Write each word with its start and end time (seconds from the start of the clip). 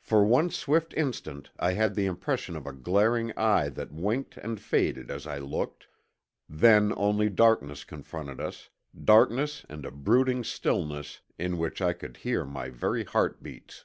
For 0.00 0.24
one 0.24 0.48
swift 0.48 0.94
instant 0.94 1.50
I 1.58 1.74
had 1.74 1.94
the 1.94 2.06
impression 2.06 2.56
of 2.56 2.66
a 2.66 2.72
glaring 2.72 3.36
eye 3.38 3.68
that 3.68 3.92
winked 3.92 4.38
and 4.38 4.58
faded 4.58 5.10
as 5.10 5.26
I 5.26 5.36
looked, 5.36 5.88
then 6.48 6.90
only 6.96 7.28
darkness 7.28 7.84
confronted 7.84 8.40
us, 8.40 8.70
darkness 9.04 9.66
and 9.68 9.84
a 9.84 9.90
brooding 9.90 10.42
stillness 10.42 11.20
in 11.38 11.58
which 11.58 11.82
I 11.82 11.92
could 11.92 12.16
hear 12.16 12.46
my 12.46 12.70
very 12.70 13.04
heart 13.04 13.42
beats. 13.42 13.84